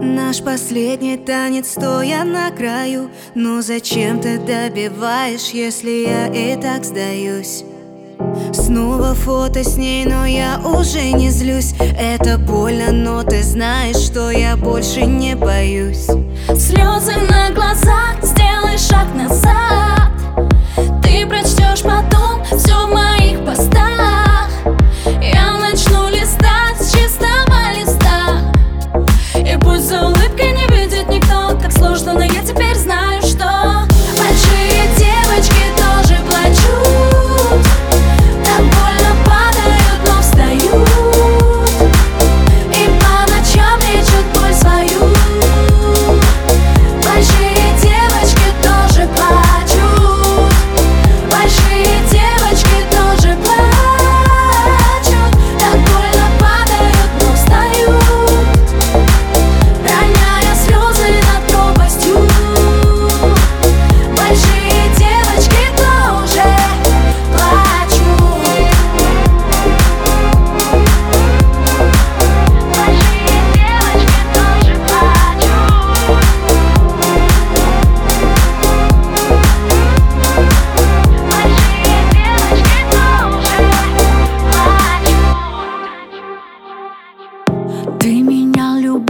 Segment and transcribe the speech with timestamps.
[0.00, 3.10] Наш последний танец, стоя на краю.
[3.34, 7.64] Ну зачем ты добиваешь, если я и так сдаюсь?
[8.52, 11.74] Снова фото с ней, но я уже не злюсь.
[11.98, 16.06] Это больно, но ты знаешь, что я больше не боюсь.
[16.46, 20.12] Слезы на глазах, сделай шаг назад.
[21.02, 22.07] Ты прочтешь потом
[32.08, 33.22] Как сложно, но я теперь знаю,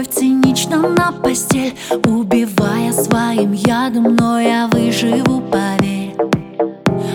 [0.00, 6.14] любовь цинично на постель Убивая своим ядом, но я выживу, поверь.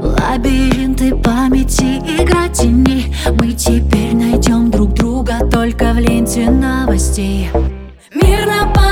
[0.00, 7.50] Лабиринты памяти, игра теней Мы теперь найдем друг друга только в ленте новостей.
[8.14, 8.87] Мир напополам,